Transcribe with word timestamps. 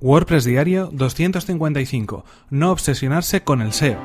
WordPress 0.00 0.44
Diario 0.44 0.88
255. 0.92 2.24
No 2.50 2.72
obsesionarse 2.72 3.42
con 3.42 3.60
el 3.60 3.72
SEO. 3.72 3.98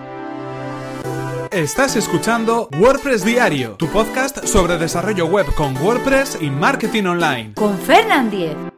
Estás 1.51 1.95
escuchando 1.95 2.67
WordPress 2.77 3.23
Diario, 3.23 3.75
tu 3.75 3.87
podcast 3.87 4.45
sobre 4.45 4.77
desarrollo 4.77 5.25
web 5.27 5.45
con 5.55 5.77
WordPress 5.77 6.39
y 6.41 6.49
marketing 6.49 7.05
online. 7.05 7.53
Con 7.53 7.77
Fernand 7.77 8.29
Diez. 8.29 8.74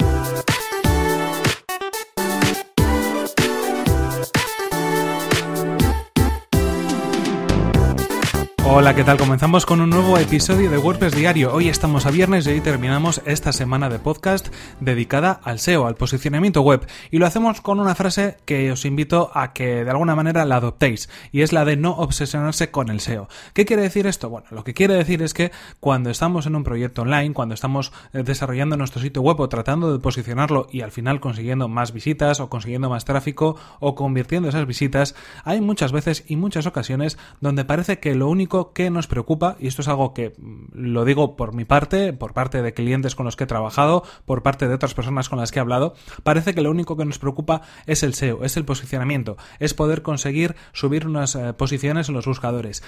Hola, 8.69 8.93
¿qué 8.93 9.05
tal? 9.05 9.17
Comenzamos 9.17 9.65
con 9.65 9.79
un 9.79 9.89
nuevo 9.89 10.17
episodio 10.17 10.69
de 10.69 10.77
WordPress 10.77 11.15
Diario. 11.15 11.53
Hoy 11.53 11.69
estamos 11.69 12.05
a 12.05 12.11
viernes 12.11 12.45
y 12.45 12.51
hoy 12.51 12.59
terminamos 12.59 13.21
esta 13.25 13.53
semana 13.53 13.87
de 13.87 13.97
podcast 13.97 14.53
dedicada 14.81 15.39
al 15.43 15.59
SEO, 15.59 15.87
al 15.87 15.95
posicionamiento 15.95 16.61
web. 16.61 16.85
Y 17.09 17.17
lo 17.17 17.25
hacemos 17.25 17.61
con 17.61 17.79
una 17.79 17.95
frase 17.95 18.35
que 18.45 18.69
os 18.71 18.83
invito 18.83 19.31
a 19.33 19.53
que 19.53 19.85
de 19.85 19.89
alguna 19.89 20.15
manera 20.15 20.43
la 20.43 20.57
adoptéis, 20.57 21.09
y 21.31 21.41
es 21.41 21.53
la 21.53 21.63
de 21.63 21.77
no 21.77 21.91
obsesionarse 21.91 22.69
con 22.69 22.89
el 22.89 22.99
SEO. 22.99 23.29
¿Qué 23.53 23.65
quiere 23.65 23.83
decir 23.83 24.05
esto? 24.05 24.29
Bueno, 24.29 24.47
lo 24.51 24.65
que 24.65 24.73
quiere 24.73 24.95
decir 24.95 25.23
es 25.23 25.33
que 25.33 25.51
cuando 25.79 26.09
estamos 26.09 26.45
en 26.45 26.55
un 26.55 26.65
proyecto 26.65 27.03
online, 27.03 27.33
cuando 27.33 27.55
estamos 27.55 27.93
eh, 28.13 28.21
desarrollando 28.23 28.75
nuestro 28.75 29.01
sitio 29.01 29.21
web 29.21 29.39
o 29.39 29.49
tratando 29.49 29.93
de 29.93 29.99
posicionarlo 29.99 30.67
y 30.69 30.81
al 30.81 30.91
final 30.91 31.21
consiguiendo 31.21 31.69
más 31.69 31.93
visitas 31.93 32.41
o 32.41 32.49
consiguiendo 32.49 32.89
más 32.89 33.05
tráfico 33.05 33.55
o 33.79 33.95
convirtiendo 33.95 34.49
esas 34.49 34.67
visitas, 34.67 35.15
hay 35.45 35.61
muchas 35.61 35.93
veces 35.93 36.25
y 36.27 36.35
muchas 36.35 36.67
ocasiones 36.67 37.17
donde 37.39 37.63
parece 37.63 37.99
que 37.99 38.13
lo 38.13 38.27
único 38.27 38.56
que 38.73 38.89
nos 38.89 39.07
preocupa, 39.07 39.55
y 39.59 39.67
esto 39.67 39.81
es 39.81 39.87
algo 39.87 40.13
que 40.13 40.33
mm, 40.37 40.65
lo 40.73 41.05
digo 41.05 41.35
por 41.35 41.53
mi 41.53 41.65
parte, 41.65 42.13
por 42.13 42.33
parte 42.33 42.61
de 42.61 42.73
clientes 42.73 43.15
con 43.15 43.25
los 43.25 43.35
que 43.35 43.45
he 43.45 43.47
trabajado, 43.47 44.03
por 44.25 44.43
parte 44.43 44.67
de 44.67 44.75
otras 44.75 44.93
personas 44.93 45.29
con 45.29 45.39
las 45.39 45.51
que 45.51 45.59
he 45.59 45.61
hablado, 45.61 45.93
parece 46.23 46.53
que 46.53 46.61
lo 46.61 46.71
único 46.71 46.97
que 46.97 47.05
nos 47.05 47.19
preocupa 47.19 47.61
es 47.85 48.03
el 48.03 48.13
SEO, 48.13 48.43
es 48.43 48.57
el 48.57 48.65
posicionamiento, 48.65 49.37
es 49.59 49.73
poder 49.73 50.01
conseguir 50.01 50.55
subir 50.73 51.07
unas 51.07 51.35
eh, 51.35 51.53
posiciones 51.53 52.09
en 52.09 52.15
los 52.15 52.25
buscadores. 52.25 52.83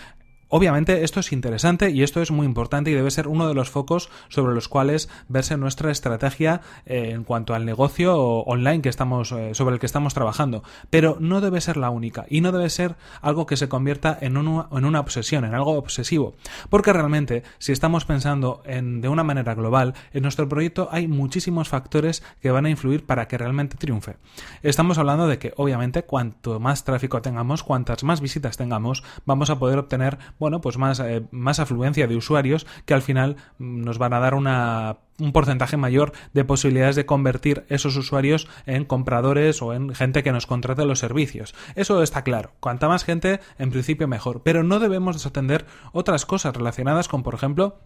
Obviamente 0.52 1.04
esto 1.04 1.20
es 1.20 1.32
interesante 1.32 1.92
y 1.92 2.02
esto 2.02 2.24
es 2.24 2.32
muy 2.32 2.48
importante 2.48 2.90
y 2.90 2.96
debe 2.96 3.12
ser 3.12 3.28
uno 3.28 3.48
de 3.48 3.54
los 3.54 3.70
focos 3.70 4.10
sobre 4.30 4.56
los 4.56 4.68
cuales 4.68 5.08
verse 5.28 5.58
nuestra 5.58 5.92
estrategia 5.92 6.62
eh, 6.88 7.12
en 7.12 7.24
cuanto 7.24 7.54
al 7.54 7.66
negocio 7.66 8.18
online 8.18 8.82
que 8.82 8.90
estamos 8.90 9.32
eh, 9.32 9.54
sobre 9.54 9.76
el 9.76 9.80
que 9.80 9.86
estamos 9.86 10.16
trabajando, 10.16 10.64
pero 10.90 11.18
no 11.20 11.40
debe 11.40 11.62
ser 11.62 11.78
la 11.78 11.92
única 11.92 12.26
y 12.30 12.42
no 12.42 12.52
debe 12.52 12.72
ser 12.72 12.96
algo 13.22 13.46
que 13.46 13.58
se 13.58 13.70
convierta 13.70 14.18
en, 14.22 14.38
en 14.38 14.86
una 14.86 15.00
obsesión, 15.00 15.46
en 15.46 15.54
algo 15.54 15.74
obsesivo, 15.74 16.34
porque 16.72 16.94
realmente 16.94 17.44
si 17.60 17.72
estamos 17.72 18.06
pensando 18.06 18.64
en, 18.66 19.02
de 19.02 19.10
una 19.10 19.24
manera 19.24 19.54
global 19.54 19.94
en 20.14 20.24
nuestro 20.24 20.50
proyecto 20.50 20.90
hay 20.92 21.08
muchísimos 21.08 21.70
factores 21.70 22.24
que 22.42 22.50
van 22.50 22.66
a 22.66 22.72
influir 22.72 23.06
para 23.06 23.28
que 23.28 23.38
realmente 23.38 23.78
triunfe. 23.78 24.18
Estamos 24.64 24.98
hablando 24.98 25.28
de 25.28 25.38
que 25.38 25.54
obviamente 25.58 26.04
cuanto 26.04 26.60
más 26.60 26.86
tráfico 26.86 27.22
tengamos, 27.22 27.62
cuantas 27.62 28.04
más 28.04 28.20
visitas 28.20 28.58
tengamos, 28.58 29.04
vamos 29.28 29.52
a 29.52 29.60
poder 29.60 29.78
obtener 29.78 30.18
bueno, 30.40 30.62
pues 30.62 30.78
más, 30.78 31.00
eh, 31.00 31.24
más 31.32 31.60
afluencia 31.60 32.08
de 32.08 32.16
usuarios 32.16 32.66
que 32.86 32.94
al 32.94 33.02
final 33.02 33.36
mm, 33.58 33.82
nos 33.82 33.98
van 33.98 34.14
a 34.14 34.20
dar 34.20 34.34
una 34.34 34.98
un 35.20 35.34
porcentaje 35.34 35.78
mayor 35.78 36.14
de 36.34 36.46
posibilidades 36.46 36.96
de 36.96 37.06
convertir 37.06 37.66
esos 37.68 37.98
usuarios 37.98 38.48
en 38.66 38.86
compradores 38.86 39.62
o 39.62 39.74
en 39.74 39.94
gente 39.94 40.24
que 40.24 40.32
nos 40.32 40.46
contrate 40.46 40.86
los 40.86 41.00
servicios. 41.00 41.54
Eso 41.76 42.02
está 42.02 42.24
claro. 42.24 42.54
Cuanta 42.62 42.88
más 42.88 43.04
gente, 43.04 43.42
en 43.58 43.70
principio 43.70 44.08
mejor. 44.08 44.42
Pero 44.44 44.64
no 44.64 44.80
debemos 44.80 45.16
desatender 45.16 45.66
otras 45.92 46.26
cosas 46.26 46.56
relacionadas 46.56 47.10
con, 47.10 47.24
por 47.24 47.36
ejemplo, 47.36 47.80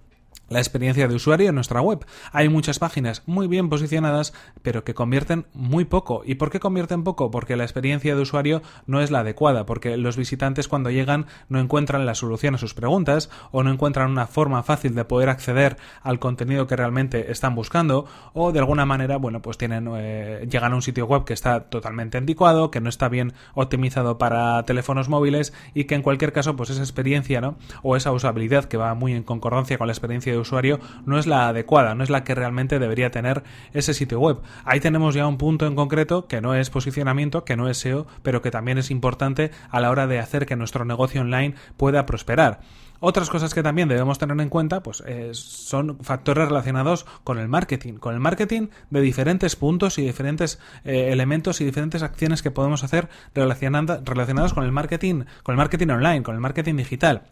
la 0.54 0.60
experiencia 0.60 1.08
de 1.08 1.16
usuario 1.16 1.50
en 1.50 1.56
nuestra 1.56 1.82
web. 1.82 2.06
Hay 2.32 2.48
muchas 2.48 2.80
páginas 2.80 3.24
muy 3.26 3.48
bien 3.48 3.70
posicionadas, 3.70 4.34
pero 4.62 4.84
que 4.84 4.94
convierten 4.94 5.48
muy 5.54 5.86
poco. 5.86 6.24
¿Y 6.26 6.36
por 6.36 6.50
qué 6.50 6.60
convierten 6.60 7.04
poco? 7.04 7.32
Porque 7.32 7.58
la 7.58 7.64
experiencia 7.64 8.16
de 8.16 8.22
usuario 8.22 8.62
no 8.86 9.02
es 9.02 9.12
la 9.12 9.20
adecuada, 9.20 9.66
porque 9.66 9.98
los 9.98 10.16
visitantes 10.16 10.68
cuando 10.68 10.92
llegan 10.92 11.26
no 11.50 11.60
encuentran 11.60 12.06
la 12.06 12.16
solución 12.16 12.56
a 12.56 12.58
sus 12.58 12.74
preguntas 12.74 13.30
o 13.52 13.64
no 13.64 13.72
encuentran 13.72 14.12
una 14.12 14.28
forma 14.28 14.64
fácil 14.64 14.96
de 14.96 15.06
poder 15.06 15.30
acceder 15.30 15.78
al 16.02 16.20
contenido 16.20 16.68
que 16.68 16.76
realmente 16.76 17.32
están 17.32 17.56
buscando 17.56 18.06
o 18.34 18.52
de 18.52 18.60
alguna 18.60 18.86
manera, 18.86 19.18
bueno, 19.18 19.42
pues 19.42 19.58
tienen 19.58 19.90
eh, 19.98 20.48
llegan 20.50 20.74
a 20.74 20.76
un 20.76 20.82
sitio 20.82 21.06
web 21.06 21.26
que 21.26 21.34
está 21.34 21.62
totalmente 21.62 22.18
anticuado, 22.18 22.72
que 22.72 22.80
no 22.80 22.90
está 22.90 23.10
bien 23.10 23.34
optimizado 23.56 24.18
para 24.18 24.64
teléfonos 24.64 25.10
móviles 25.10 25.54
y 25.74 25.86
que 25.86 25.96
en 25.96 26.02
cualquier 26.02 26.32
caso, 26.32 26.56
pues 26.56 26.70
esa 26.70 26.82
experiencia, 26.82 27.42
¿no? 27.42 27.58
O 27.82 27.96
esa 27.96 28.12
usabilidad 28.12 28.66
que 28.66 28.78
va 28.78 28.94
muy 28.94 29.14
en 29.14 29.24
concordancia 29.24 29.78
con 29.78 29.88
la 29.88 29.94
experiencia 29.94 30.32
de 30.32 30.40
usuario 30.44 30.80
no 31.06 31.18
es 31.18 31.28
la 31.28 31.48
adecuada, 31.48 31.96
no 31.96 32.04
es 32.04 32.10
la 32.10 32.24
que 32.24 32.36
realmente 32.36 32.80
debería 32.80 33.12
tener 33.12 33.44
ese 33.74 33.94
sitio 33.94 34.20
web. 34.20 34.42
Ahí 34.64 34.80
tenemos 34.80 35.16
ya 35.16 35.28
un 35.28 35.38
punto 35.38 35.66
en 35.66 35.76
concreto 35.76 36.28
que 36.28 36.40
no 36.40 36.54
es 36.54 36.70
posicionamiento, 36.70 37.44
que 37.44 37.58
no 37.58 37.68
es 37.68 37.78
SEO, 37.78 38.06
pero 38.22 38.42
que 38.42 38.52
también 38.52 38.78
es 38.78 38.92
importante 38.92 39.52
a 39.70 39.80
la 39.80 39.90
hora 39.90 40.08
de 40.08 40.20
hacer 40.20 40.46
que 40.46 40.56
nuestro 40.56 40.86
negocio 40.86 41.22
online 41.22 41.56
pueda 41.78 42.06
prosperar. 42.06 42.60
Otras 43.06 43.30
cosas 43.30 43.54
que 43.54 43.64
también 43.64 43.90
debemos 43.90 44.18
tener 44.18 44.40
en 44.40 44.48
cuenta 44.48 44.82
pues, 44.82 45.04
eh, 45.06 45.32
son 45.34 46.00
factores 46.00 46.48
relacionados 46.48 47.06
con 47.26 47.38
el 47.38 47.50
marketing, 47.50 47.96
con 47.96 48.14
el 48.14 48.22
marketing 48.22 48.68
de 48.92 49.02
diferentes 49.02 49.58
puntos 49.58 49.98
y 49.98 50.04
diferentes 50.04 50.58
eh, 50.86 51.10
elementos 51.12 51.60
y 51.60 51.66
diferentes 51.66 52.02
acciones 52.02 52.42
que 52.42 52.50
podemos 52.50 52.86
hacer 52.86 53.10
relacionadas 53.36 54.54
con 54.54 54.64
el 54.64 54.72
marketing, 54.72 55.26
con 55.44 55.52
el 55.52 55.58
marketing 55.58 55.90
online, 55.90 56.24
con 56.24 56.36
el 56.36 56.40
marketing 56.40 56.76
digital. 56.78 57.24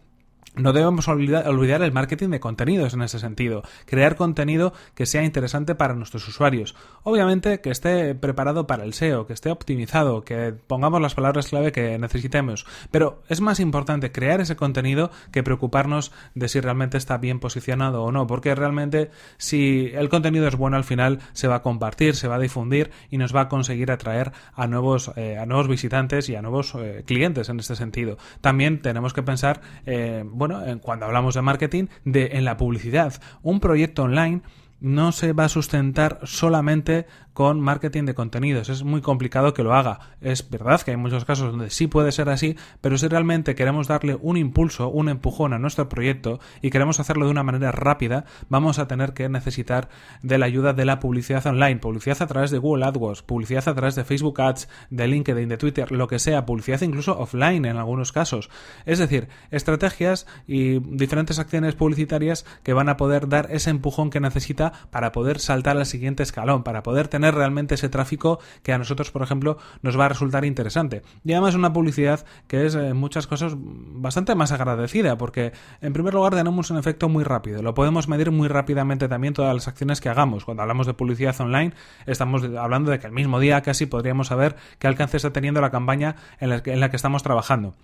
No 0.55 0.73
debemos 0.73 1.07
olvidar, 1.07 1.81
el 1.81 1.93
marketing 1.93 2.27
de 2.29 2.41
contenidos 2.41 2.93
en 2.93 3.01
ese 3.01 3.19
sentido, 3.19 3.63
crear 3.85 4.17
contenido 4.17 4.73
que 4.95 5.05
sea 5.05 5.23
interesante 5.23 5.75
para 5.75 5.93
nuestros 5.93 6.27
usuarios. 6.27 6.75
Obviamente 7.03 7.61
que 7.61 7.69
esté 7.69 8.15
preparado 8.15 8.67
para 8.67 8.83
el 8.83 8.93
SEO, 8.93 9.27
que 9.27 9.31
esté 9.31 9.49
optimizado, 9.49 10.25
que 10.25 10.53
pongamos 10.67 11.01
las 11.01 11.15
palabras 11.15 11.47
clave 11.47 11.71
que 11.71 11.97
necesitemos, 11.97 12.65
pero 12.91 13.23
es 13.29 13.39
más 13.39 13.61
importante 13.61 14.11
crear 14.11 14.41
ese 14.41 14.57
contenido 14.57 15.09
que 15.31 15.41
preocuparnos 15.41 16.11
de 16.35 16.49
si 16.49 16.59
realmente 16.59 16.97
está 16.97 17.17
bien 17.17 17.39
posicionado 17.39 18.03
o 18.03 18.11
no, 18.11 18.27
porque 18.27 18.53
realmente 18.53 19.09
si 19.37 19.89
el 19.93 20.09
contenido 20.09 20.49
es 20.49 20.57
bueno 20.57 20.75
al 20.75 20.83
final 20.83 21.19
se 21.31 21.47
va 21.47 21.55
a 21.55 21.61
compartir, 21.61 22.17
se 22.17 22.27
va 22.27 22.35
a 22.35 22.39
difundir 22.39 22.91
y 23.09 23.17
nos 23.17 23.33
va 23.33 23.41
a 23.41 23.47
conseguir 23.47 23.89
atraer 23.89 24.33
a 24.53 24.67
nuevos, 24.67 25.13
eh, 25.15 25.37
a 25.37 25.45
nuevos 25.45 25.69
visitantes 25.69 26.27
y 26.27 26.35
a 26.35 26.41
nuevos 26.41 26.75
eh, 26.75 27.03
clientes 27.05 27.47
en 27.47 27.61
este 27.61 27.77
sentido. 27.77 28.17
También 28.41 28.81
tenemos 28.81 29.13
que 29.13 29.23
pensar 29.23 29.61
eh, 29.85 30.25
bueno, 30.41 30.63
cuando 30.81 31.05
hablamos 31.05 31.35
de 31.35 31.43
marketing, 31.43 31.85
de 32.03 32.31
en 32.33 32.45
la 32.45 32.57
publicidad. 32.57 33.13
Un 33.43 33.59
proyecto 33.59 34.01
online 34.01 34.41
no 34.79 35.11
se 35.11 35.33
va 35.33 35.43
a 35.43 35.49
sustentar 35.49 36.19
solamente 36.23 37.05
con 37.33 37.61
marketing 37.61 38.05
de 38.05 38.13
contenidos. 38.13 38.69
Es 38.69 38.83
muy 38.83 39.01
complicado 39.01 39.53
que 39.53 39.63
lo 39.63 39.73
haga. 39.73 39.99
Es 40.21 40.49
verdad 40.49 40.81
que 40.81 40.91
hay 40.91 40.97
muchos 40.97 41.25
casos 41.25 41.51
donde 41.51 41.69
sí 41.69 41.87
puede 41.87 42.11
ser 42.11 42.29
así, 42.29 42.55
pero 42.81 42.97
si 42.97 43.07
realmente 43.07 43.55
queremos 43.55 43.87
darle 43.87 44.17
un 44.21 44.37
impulso, 44.37 44.89
un 44.89 45.09
empujón 45.09 45.53
a 45.53 45.59
nuestro 45.59 45.89
proyecto 45.89 46.39
y 46.61 46.69
queremos 46.69 46.99
hacerlo 46.99 47.25
de 47.25 47.31
una 47.31 47.43
manera 47.43 47.71
rápida, 47.71 48.25
vamos 48.49 48.79
a 48.79 48.87
tener 48.87 49.13
que 49.13 49.29
necesitar 49.29 49.89
de 50.21 50.37
la 50.37 50.45
ayuda 50.45 50.73
de 50.73 50.85
la 50.85 50.99
publicidad 50.99 51.45
online, 51.47 51.77
publicidad 51.77 52.21
a 52.21 52.27
través 52.27 52.51
de 52.51 52.57
Google 52.57 52.85
AdWords, 52.85 53.23
publicidad 53.23 53.67
a 53.67 53.75
través 53.75 53.95
de 53.95 54.03
Facebook 54.03 54.41
Ads, 54.41 54.67
de 54.89 55.07
LinkedIn, 55.07 55.49
de 55.49 55.57
Twitter, 55.57 55.91
lo 55.91 56.07
que 56.07 56.19
sea, 56.19 56.45
publicidad 56.45 56.81
incluso 56.81 57.17
offline 57.17 57.65
en 57.65 57.77
algunos 57.77 58.11
casos. 58.11 58.49
Es 58.85 58.99
decir, 58.99 59.29
estrategias 59.51 60.27
y 60.47 60.79
diferentes 60.79 61.39
acciones 61.39 61.75
publicitarias 61.75 62.45
que 62.63 62.73
van 62.73 62.89
a 62.89 62.97
poder 62.97 63.29
dar 63.29 63.47
ese 63.51 63.69
empujón 63.69 64.09
que 64.09 64.19
necesita 64.19 64.73
para 64.91 65.11
poder 65.11 65.39
saltar 65.39 65.77
al 65.77 65.85
siguiente 65.85 66.23
escalón, 66.23 66.63
para 66.63 66.83
poder 66.83 67.07
tener 67.07 67.20
realmente 67.29 67.75
ese 67.75 67.89
tráfico 67.89 68.39
que 68.63 68.73
a 68.73 68.79
nosotros, 68.79 69.11
por 69.11 69.21
ejemplo, 69.21 69.57
nos 69.83 69.99
va 69.99 70.05
a 70.05 70.09
resultar 70.09 70.45
interesante. 70.45 71.03
Y 71.23 71.33
además 71.33 71.53
una 71.53 71.73
publicidad 71.73 72.25
que 72.47 72.65
es 72.65 72.73
en 72.73 72.97
muchas 72.97 73.27
cosas 73.27 73.53
bastante 73.57 74.33
más 74.33 74.51
agradecida, 74.51 75.17
porque 75.17 75.51
en 75.81 75.93
primer 75.93 76.13
lugar 76.13 76.33
tenemos 76.33 76.71
un 76.71 76.77
efecto 76.77 77.09
muy 77.09 77.23
rápido, 77.23 77.61
lo 77.61 77.73
podemos 77.73 78.07
medir 78.07 78.31
muy 78.31 78.47
rápidamente 78.47 79.07
también 79.07 79.33
todas 79.33 79.53
las 79.53 79.67
acciones 79.67 80.01
que 80.01 80.09
hagamos. 80.09 80.45
Cuando 80.45 80.63
hablamos 80.63 80.87
de 80.87 80.93
publicidad 80.93 81.39
online, 81.39 81.73
estamos 82.05 82.43
hablando 82.43 82.91
de 82.91 82.99
que 82.99 83.07
el 83.07 83.13
mismo 83.13 83.39
día 83.39 83.61
casi 83.61 83.85
podríamos 83.85 84.27
saber 84.27 84.55
qué 84.79 84.87
alcance 84.87 85.17
está 85.17 85.33
teniendo 85.33 85.61
la 85.61 85.69
campaña 85.69 86.15
en 86.39 86.49
la 86.49 86.63
que, 86.63 86.73
en 86.73 86.79
la 86.79 86.89
que 86.89 86.95
estamos 86.95 87.23
trabajando. 87.23 87.75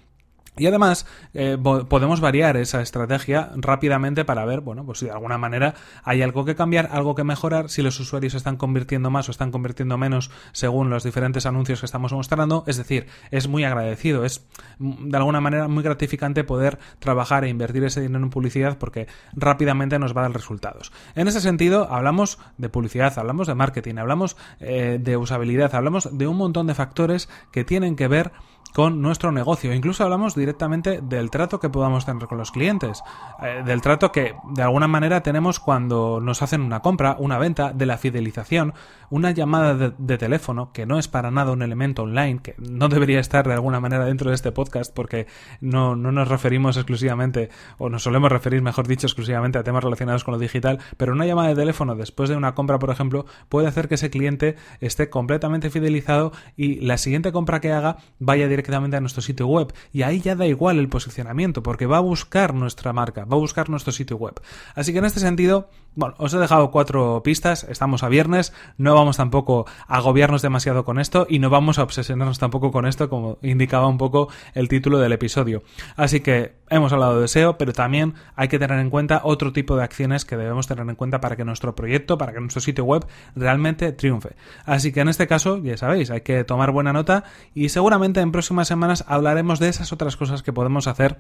Y 0.58 0.66
además 0.68 1.06
eh, 1.34 1.58
podemos 1.90 2.22
variar 2.22 2.58
esa 2.58 2.82
estrategia 2.82 3.52
rápidamente 3.56 4.26
para 4.26 4.46
ver, 4.46 4.62
bueno, 4.62 4.86
pues 4.86 5.00
si 5.00 5.06
de 5.06 5.12
alguna 5.12 5.38
manera 5.38 5.76
hay 6.04 6.22
algo 6.22 6.46
que 6.46 6.56
cambiar, 6.56 6.90
algo 6.92 7.16
que 7.16 7.24
mejorar, 7.24 7.70
si 7.70 7.82
los 7.82 8.00
usuarios 8.00 8.34
están 8.34 8.58
convirtiendo 8.58 9.10
más 9.10 9.28
o 9.30 9.32
están 9.32 9.52
convirtiendo 9.52 9.98
menos 9.98 10.32
según 10.52 10.90
los 10.90 11.04
diferentes 11.04 11.46
anuncios 11.46 11.80
que 11.80 11.86
estamos 11.86 12.14
mostrando. 12.14 12.64
Es 12.68 12.78
decir, 12.78 13.08
es 13.32 13.48
muy 13.48 13.64
agradecido, 13.64 14.26
es 14.26 14.46
mm, 14.80 15.10
de 15.10 15.18
alguna 15.18 15.42
manera 15.42 15.68
muy 15.68 15.84
gratificante 15.84 16.44
poder 16.44 16.80
trabajar 17.00 17.44
e 17.44 17.50
invertir 17.50 17.84
ese 17.84 18.02
dinero 18.02 18.24
en 18.24 18.30
publicidad 18.30 18.78
porque 18.78 19.08
rápidamente 19.34 20.00
nos 20.00 20.16
va 20.16 20.22
a 20.22 20.24
dar 20.24 20.34
resultados. 20.34 20.92
En 21.16 21.28
ese 21.28 21.42
sentido, 21.42 21.92
hablamos 21.92 22.40
de 22.58 22.70
publicidad, 22.70 23.18
hablamos 23.18 23.48
de 23.48 23.56
marketing, 23.56 23.96
hablamos 23.98 24.38
eh, 24.60 25.00
de 25.02 25.18
usabilidad, 25.18 25.74
hablamos 25.76 26.18
de 26.18 26.28
un 26.28 26.38
montón 26.38 26.68
de 26.68 26.76
factores 26.76 27.30
que 27.52 27.64
tienen 27.64 27.96
que 27.96 28.08
ver 28.08 28.32
con 28.74 29.02
nuestro 29.02 29.32
negocio. 29.32 29.74
Incluso 29.74 30.04
hablamos 30.04 30.36
directamente 30.36 31.02
del 31.02 31.30
trato 31.30 31.60
que 31.60 31.70
podamos 31.70 32.06
tener 32.06 32.28
con 32.28 32.38
los 32.38 32.52
clientes, 32.52 33.04
eh, 33.42 33.64
del 33.66 33.82
trato 33.82 34.12
que 34.12 34.36
de 34.52 34.62
alguna 34.62 34.88
manera 34.88 35.22
tenemos 35.22 35.60
cuando 35.60 36.20
nos 36.22 36.42
hacen 36.42 36.62
una 36.62 36.82
compra, 36.82 37.16
una 37.20 37.38
venta, 37.38 37.74
de 37.74 37.86
la 37.86 37.98
fidelización, 37.98 38.74
una 39.10 39.32
llamada 39.32 39.92
de, 39.98 40.18
teléfono, 40.18 40.72
que 40.74 40.86
no 40.86 41.00
es 41.00 41.08
para 41.08 41.32
nada 41.32 41.52
un 41.52 41.62
elemento 41.62 42.04
online, 42.04 42.40
que 42.42 42.56
no 42.58 42.90
debería 42.90 43.20
estar 43.20 43.48
de 43.48 43.54
alguna 43.54 43.80
manera 43.80 44.06
dentro 44.06 44.30
de 44.30 44.36
este 44.36 44.52
podcast 44.52 44.94
porque 44.94 45.28
no, 45.62 45.96
no 45.96 46.12
nos 46.12 46.28
referimos 46.28 46.78
exclusivamente, 46.78 47.50
o 47.78 47.90
nos 47.90 48.04
solemos 48.04 48.32
referir, 48.32 48.62
mejor 48.62 48.88
dicho, 48.88 49.08
exclusivamente 49.08 49.58
a 49.58 49.64
temas 49.64 49.84
relacionados 49.84 50.24
con 50.24 50.34
lo 50.34 50.40
digital, 50.40 50.80
pero 50.98 51.14
una 51.14 51.26
llamada 51.26 51.50
de 51.50 51.56
teléfono 51.56 51.96
después 51.96 52.30
de 52.30 52.36
una 52.36 52.54
compra, 52.54 52.80
por 52.80 52.90
ejemplo, 52.90 53.26
puede 53.50 53.68
hacer 53.68 53.88
que 53.88 53.96
ese 53.96 54.10
cliente 54.10 54.56
esté 54.82 55.10
completamente 55.10 55.70
fidelizado 55.70 56.32
y 56.56 56.82
la 56.82 56.98
siguiente 56.98 57.32
compra 57.32 57.62
que 57.62 57.72
haga 57.72 57.98
vaya 58.20 58.48
directamente 58.48 58.57
a 58.98 59.00
nuestro 59.00 59.22
sitio 59.22 59.48
web 59.48 59.74
y 59.92 60.04
ahí 60.04 60.22
ya 60.22 60.36
da 60.36 60.46
igual 60.46 60.80
el 60.80 60.90
posicionamiento 60.90 61.64
porque 61.64 61.86
va 61.86 61.98
a 61.98 62.02
buscar 62.02 62.54
nuestra 62.54 62.94
marca, 62.94 63.26
va 63.26 63.36
a 63.36 63.40
buscar 63.40 63.70
nuestro 63.70 63.92
sitio 63.92 64.18
web. 64.18 64.40
Así 64.76 64.94
que 64.94 65.00
en 65.00 65.06
este 65.06 65.20
sentido, 65.20 65.70
bueno, 65.96 66.16
os 66.18 66.34
he 66.34 66.38
dejado 66.38 66.72
cuatro 66.72 67.22
pistas, 67.24 67.64
estamos 67.64 68.04
a 68.04 68.10
viernes, 68.10 68.54
no 68.78 68.94
vamos 68.94 69.18
tampoco 69.18 69.66
a 69.88 69.98
agobiarnos 69.98 70.42
demasiado 70.42 70.86
con 70.86 71.00
esto 71.00 71.26
y 71.30 71.40
no 71.40 71.50
vamos 71.50 71.80
a 71.80 71.84
obsesionarnos 71.84 72.40
tampoco 72.40 72.72
con 72.72 72.86
esto 72.86 73.10
como 73.10 73.38
indicaba 73.42 73.88
un 73.88 73.98
poco 73.98 74.30
el 74.54 74.68
título 74.68 75.00
del 75.00 75.14
episodio. 75.14 75.64
Así 75.96 76.20
que 76.20 76.58
hemos 76.70 76.94
hablado 76.94 77.22
de 77.22 77.28
SEO, 77.28 77.58
pero 77.58 77.74
también 77.74 78.14
hay 78.36 78.48
que 78.48 78.60
tener 78.60 78.80
en 78.80 78.90
cuenta 78.90 79.22
otro 79.24 79.54
tipo 79.54 79.76
de 79.76 79.84
acciones 79.84 80.26
que 80.26 80.38
debemos 80.38 80.68
tener 80.68 80.88
en 80.88 80.96
cuenta 80.96 81.22
para 81.22 81.36
que 81.36 81.46
nuestro 81.46 81.76
proyecto, 81.76 82.18
para 82.18 82.34
que 82.34 82.40
nuestro 82.40 82.62
sitio 82.62 82.84
web 82.84 83.06
realmente 83.36 83.92
triunfe. 83.92 84.36
Así 84.66 84.92
que 84.92 85.02
en 85.02 85.10
este 85.10 85.28
caso, 85.28 85.58
ya 85.58 85.78
sabéis, 85.78 86.12
hay 86.12 86.22
que 86.22 86.44
tomar 86.44 86.72
buena 86.72 86.94
nota 86.94 87.24
y 87.54 87.70
seguramente 87.70 88.20
en 88.22 88.32
próximas 88.48 88.70
semanas 88.70 89.04
hablaremos 89.10 89.60
de 89.60 89.68
esas 89.68 89.92
otras 89.92 90.16
cosas 90.16 90.42
que 90.42 90.54
podemos 90.54 90.88
hacer 90.88 91.20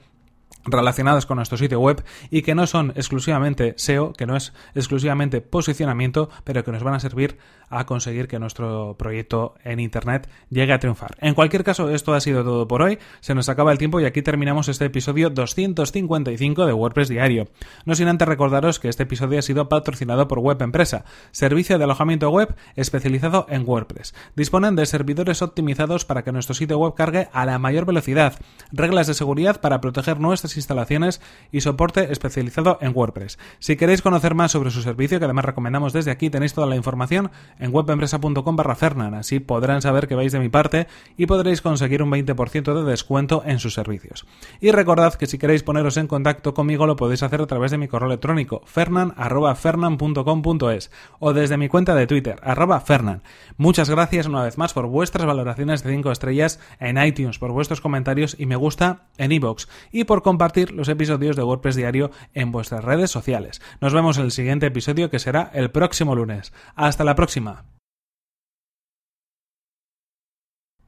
relacionadas 0.67 1.25
con 1.25 1.37
nuestro 1.37 1.57
sitio 1.57 1.79
web 1.79 2.03
y 2.29 2.41
que 2.41 2.55
no 2.55 2.67
son 2.67 2.91
exclusivamente 2.95 3.73
SEO, 3.77 4.13
que 4.13 4.25
no 4.25 4.35
es 4.35 4.53
exclusivamente 4.75 5.41
posicionamiento, 5.41 6.29
pero 6.43 6.63
que 6.63 6.71
nos 6.71 6.83
van 6.83 6.93
a 6.93 6.99
servir 6.99 7.37
a 7.69 7.85
conseguir 7.85 8.27
que 8.27 8.39
nuestro 8.39 8.95
proyecto 8.97 9.55
en 9.63 9.79
Internet 9.79 10.29
llegue 10.49 10.73
a 10.73 10.79
triunfar. 10.79 11.15
En 11.19 11.33
cualquier 11.33 11.63
caso, 11.63 11.89
esto 11.89 12.13
ha 12.13 12.21
sido 12.21 12.43
todo 12.43 12.67
por 12.67 12.81
hoy, 12.81 12.99
se 13.19 13.35
nos 13.35 13.49
acaba 13.49 13.71
el 13.71 13.77
tiempo 13.77 13.99
y 13.99 14.05
aquí 14.05 14.21
terminamos 14.21 14.69
este 14.69 14.85
episodio 14.85 15.29
255 15.29 16.65
de 16.65 16.73
WordPress 16.73 17.09
Diario. 17.09 17.47
No 17.85 17.95
sin 17.95 18.07
antes 18.07 18.27
recordaros 18.27 18.79
que 18.79 18.89
este 18.89 19.03
episodio 19.03 19.39
ha 19.39 19.41
sido 19.41 19.69
patrocinado 19.69 20.27
por 20.27 20.39
Web 20.39 20.61
Empresa, 20.61 21.05
servicio 21.31 21.77
de 21.77 21.83
alojamiento 21.83 22.29
web 22.29 22.55
especializado 22.75 23.45
en 23.49 23.67
WordPress. 23.67 24.13
Disponen 24.35 24.75
de 24.75 24.85
servidores 24.85 25.41
optimizados 25.41 26.05
para 26.05 26.23
que 26.23 26.31
nuestro 26.31 26.55
sitio 26.55 26.77
web 26.77 26.93
cargue 26.95 27.29
a 27.33 27.45
la 27.45 27.59
mayor 27.59 27.85
velocidad, 27.85 28.39
reglas 28.71 29.07
de 29.07 29.13
seguridad 29.13 29.61
para 29.61 29.81
proteger 29.81 30.19
nuestras 30.19 30.56
instalaciones 30.57 31.21
y 31.51 31.61
soporte 31.61 32.11
especializado 32.11 32.77
en 32.81 32.91
WordPress. 32.95 33.37
Si 33.59 33.77
queréis 33.77 34.01
conocer 34.01 34.35
más 34.35 34.51
sobre 34.51 34.71
su 34.71 34.81
servicio, 34.81 35.19
que 35.19 35.25
además 35.25 35.45
recomendamos 35.45 35.93
desde 35.93 36.11
aquí, 36.11 36.29
tenéis 36.29 36.53
toda 36.53 36.67
la 36.67 36.75
información 36.75 37.31
en 37.59 37.73
webempresa.com 37.73 38.55
barra 38.55 38.75
Fernan. 38.75 39.13
Así 39.13 39.39
podrán 39.39 39.81
saber 39.81 40.07
que 40.07 40.15
vais 40.15 40.31
de 40.31 40.39
mi 40.39 40.49
parte 40.49 40.87
y 41.15 41.25
podréis 41.25 41.61
conseguir 41.61 42.03
un 42.03 42.11
20% 42.11 42.73
de 42.73 42.83
descuento 42.89 43.43
en 43.45 43.59
sus 43.59 43.73
servicios. 43.73 44.25
Y 44.59 44.71
recordad 44.71 45.13
que 45.13 45.27
si 45.27 45.37
queréis 45.37 45.63
poneros 45.63 45.95
en 45.97 46.07
contacto 46.07 46.53
conmigo 46.53 46.87
lo 46.87 46.95
podéis 46.95 47.23
hacer 47.23 47.41
a 47.41 47.47
través 47.47 47.71
de 47.71 47.77
mi 47.77 47.87
correo 47.87 48.07
electrónico 48.07 48.61
fernan.fernan.com.es 48.65 50.91
o 51.19 51.33
desde 51.33 51.57
mi 51.57 51.69
cuenta 51.69 51.95
de 51.95 52.07
Twitter 52.07 52.39
arroba 52.43 52.79
fernan. 52.79 53.21
Muchas 53.57 53.89
gracias 53.89 54.27
una 54.27 54.43
vez 54.43 54.57
más 54.57 54.73
por 54.73 54.87
vuestras 54.87 55.25
valoraciones 55.25 55.83
de 55.83 55.93
5 55.93 56.11
estrellas 56.11 56.59
en 56.79 57.03
iTunes, 57.03 57.39
por 57.39 57.51
vuestros 57.51 57.81
comentarios 57.81 58.35
y 58.39 58.45
me 58.45 58.55
gusta 58.55 59.07
en 59.17 59.31
iVoox 59.31 59.67
y 59.91 60.03
por 60.05 60.21
compartir 60.21 60.46
los 60.71 60.89
episodios 60.89 61.35
de 61.35 61.43
WordPress 61.43 61.75
Diario 61.75 62.11
en 62.33 62.51
vuestras 62.51 62.83
redes 62.83 63.11
sociales. 63.11 63.61
Nos 63.81 63.93
vemos 63.93 64.17
en 64.17 64.25
el 64.25 64.31
siguiente 64.31 64.67
episodio 64.67 65.09
que 65.09 65.19
será 65.19 65.51
el 65.53 65.71
próximo 65.71 66.15
lunes. 66.15 66.53
Hasta 66.75 67.03
la 67.03 67.15
próxima. 67.15 67.65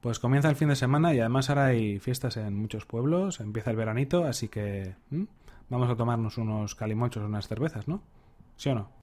Pues 0.01 0.19
comienza 0.19 0.49
el 0.49 0.55
fin 0.55 0.69
de 0.69 0.75
semana 0.75 1.13
y 1.13 1.19
además 1.19 1.49
ahora 1.49 1.65
hay 1.65 1.99
fiestas 1.99 2.37
en 2.37 2.55
muchos 2.55 2.85
pueblos, 2.85 3.41
empieza 3.41 3.71
el 3.71 3.75
veranito, 3.75 4.23
así 4.23 4.47
que 4.47 4.95
vamos 5.67 5.89
a 5.89 5.95
tomarnos 5.97 6.37
unos 6.37 6.73
calimochos, 6.75 7.23
unas 7.23 7.47
cervezas, 7.47 7.87
¿no? 7.87 8.01
¿Sí 8.55 8.69
o 8.69 8.75
no? 8.75 8.98